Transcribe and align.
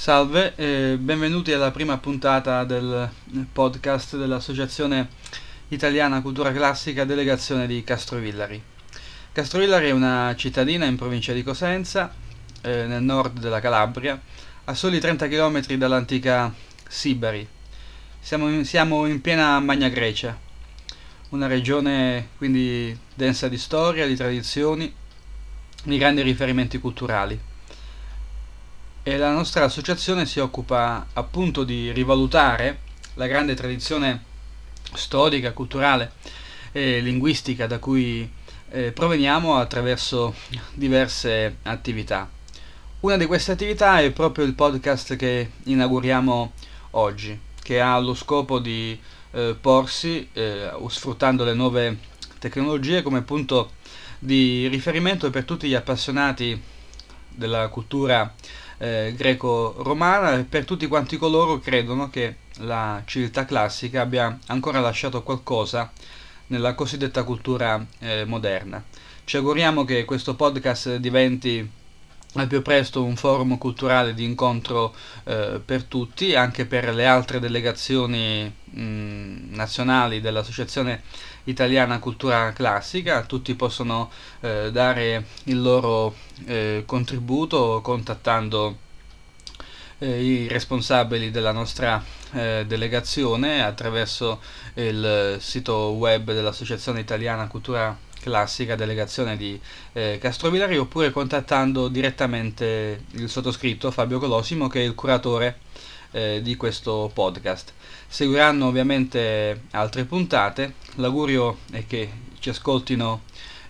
Salve 0.00 0.54
e 0.56 0.96
benvenuti 0.98 1.52
alla 1.52 1.70
prima 1.70 1.98
puntata 1.98 2.64
del 2.64 3.06
podcast 3.52 4.16
dell'Associazione 4.16 5.10
Italiana 5.68 6.22
Cultura 6.22 6.52
Classica 6.52 7.04
Delegazione 7.04 7.66
di 7.66 7.84
Castrovillari. 7.84 8.62
Castrovillari 9.30 9.88
è 9.88 9.90
una 9.90 10.34
cittadina 10.38 10.86
in 10.86 10.96
provincia 10.96 11.34
di 11.34 11.42
Cosenza, 11.42 12.14
eh, 12.62 12.86
nel 12.86 13.02
nord 13.02 13.40
della 13.40 13.60
Calabria, 13.60 14.18
a 14.64 14.72
soli 14.72 15.00
30 15.00 15.28
km 15.28 15.66
dall'antica 15.74 16.50
Sibari. 16.88 17.46
Siamo 18.18 18.48
in, 18.48 18.64
siamo 18.64 19.04
in 19.04 19.20
piena 19.20 19.60
Magna 19.60 19.88
Grecia, 19.90 20.34
una 21.28 21.46
regione 21.46 22.28
quindi 22.38 22.98
densa 23.14 23.48
di 23.48 23.58
storia, 23.58 24.06
di 24.06 24.16
tradizioni, 24.16 24.90
di 25.84 25.98
grandi 25.98 26.22
riferimenti 26.22 26.78
culturali 26.78 27.48
e 29.02 29.16
la 29.16 29.32
nostra 29.32 29.64
associazione 29.64 30.26
si 30.26 30.40
occupa 30.40 31.06
appunto 31.12 31.64
di 31.64 31.90
rivalutare 31.92 32.80
la 33.14 33.26
grande 33.26 33.54
tradizione 33.54 34.24
storica, 34.92 35.52
culturale 35.52 36.12
e 36.72 37.00
linguistica 37.00 37.66
da 37.66 37.78
cui 37.78 38.30
eh, 38.70 38.92
proveniamo 38.92 39.56
attraverso 39.56 40.34
diverse 40.74 41.56
attività. 41.62 42.28
Una 43.00 43.16
di 43.16 43.26
queste 43.26 43.52
attività 43.52 44.00
è 44.00 44.10
proprio 44.10 44.44
il 44.44 44.54
podcast 44.54 45.16
che 45.16 45.52
inauguriamo 45.64 46.52
oggi, 46.92 47.38
che 47.62 47.80
ha 47.80 47.98
lo 47.98 48.14
scopo 48.14 48.58
di 48.58 48.98
eh, 49.32 49.56
porsi, 49.58 50.28
eh, 50.32 50.70
sfruttando 50.88 51.44
le 51.44 51.54
nuove 51.54 51.98
tecnologie, 52.38 53.02
come 53.02 53.22
punto 53.22 53.72
di 54.18 54.68
riferimento 54.68 55.30
per 55.30 55.44
tutti 55.44 55.66
gli 55.66 55.74
appassionati 55.74 56.60
della 57.28 57.68
cultura 57.68 58.34
eh, 58.80 59.12
greco-romana 59.14 60.42
per 60.48 60.64
tutti 60.64 60.86
quanti 60.86 61.18
coloro 61.18 61.58
credono 61.58 62.08
che 62.08 62.36
la 62.60 63.02
civiltà 63.04 63.44
classica 63.44 64.00
abbia 64.00 64.38
ancora 64.46 64.80
lasciato 64.80 65.22
qualcosa 65.22 65.92
nella 66.46 66.74
cosiddetta 66.74 67.22
cultura 67.22 67.84
eh, 67.98 68.24
moderna. 68.24 68.82
Ci 69.24 69.36
auguriamo 69.36 69.84
che 69.84 70.04
questo 70.04 70.34
podcast 70.34 70.96
diventi 70.96 71.70
al 72.34 72.46
più 72.46 72.62
presto 72.62 73.04
un 73.04 73.16
forum 73.16 73.58
culturale 73.58 74.14
di 74.14 74.24
incontro 74.24 74.94
eh, 75.24 75.60
per 75.64 75.84
tutti, 75.84 76.34
anche 76.34 76.64
per 76.64 76.94
le 76.94 77.06
altre 77.06 77.38
delegazioni 77.38 78.52
mh, 78.64 78.80
nazionali 79.60 80.20
dell'Associazione 80.20 81.02
Italiana 81.44 81.98
Cultura 81.98 82.52
Classica, 82.52 83.22
tutti 83.22 83.54
possono 83.54 84.10
eh, 84.40 84.70
dare 84.72 85.26
il 85.44 85.60
loro 85.60 86.14
eh, 86.46 86.84
contributo 86.86 87.80
contattando 87.82 88.76
eh, 89.98 90.22
i 90.22 90.48
responsabili 90.48 91.30
della 91.30 91.52
nostra 91.52 92.02
eh, 92.32 92.64
delegazione 92.66 93.62
attraverso 93.62 94.40
il 94.74 95.36
sito 95.40 95.90
web 95.90 96.32
dell'Associazione 96.32 97.00
Italiana 97.00 97.46
Cultura 97.46 97.94
Classica, 98.18 98.76
delegazione 98.76 99.36
di 99.36 99.58
eh, 99.92 100.18
Castrovillari, 100.20 100.78
oppure 100.78 101.10
contattando 101.10 101.88
direttamente 101.88 103.04
il 103.12 103.28
sottoscritto 103.28 103.90
Fabio 103.90 104.18
Colosimo 104.18 104.68
che 104.68 104.80
è 104.80 104.84
il 104.84 104.94
curatore 104.94 105.58
eh, 106.12 106.40
di 106.42 106.56
questo 106.56 107.10
podcast. 107.12 107.72
Seguiranno 108.06 108.66
ovviamente 108.66 109.62
altre 109.70 110.04
puntate, 110.04 110.74
l'augurio 110.96 111.58
è 111.70 111.86
che 111.86 112.10
ci 112.38 112.48
ascoltino 112.48 113.22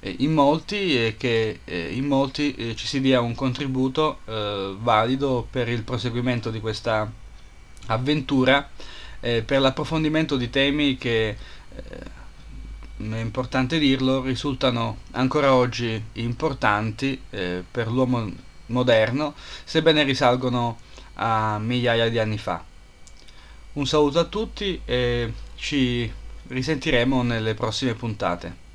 eh, 0.00 0.14
in 0.18 0.32
molti 0.32 1.06
e 1.06 1.16
che 1.16 1.60
eh, 1.64 1.92
in 1.92 2.06
molti 2.06 2.54
eh, 2.54 2.76
ci 2.76 2.86
si 2.86 3.00
dia 3.00 3.20
un 3.20 3.34
contributo 3.34 4.20
valido 4.80 5.46
per 5.50 5.68
il 5.68 5.82
proseguimento 5.82 6.50
di 6.50 6.60
questa 6.60 7.10
avventura, 7.86 8.68
per 9.20 9.58
l'approfondimento 9.60 10.36
di 10.36 10.50
temi 10.50 10.96
che 10.96 11.36
è 12.98 13.20
importante 13.20 13.78
dirlo, 13.78 14.22
risultano 14.22 14.98
ancora 15.12 15.54
oggi 15.54 16.02
importanti 16.14 17.20
eh, 17.30 17.62
per 17.68 17.88
l'uomo 17.88 18.28
moderno, 18.66 19.34
sebbene 19.64 20.02
risalgono 20.02 20.78
a 21.20 21.58
migliaia 21.58 22.08
di 22.08 22.18
anni 22.18 22.38
fa. 22.38 22.62
Un 23.74 23.86
saluto 23.86 24.18
a 24.18 24.24
tutti 24.24 24.80
e 24.84 25.32
ci 25.54 26.10
risentiremo 26.48 27.22
nelle 27.22 27.54
prossime 27.54 27.94
puntate. 27.94 28.66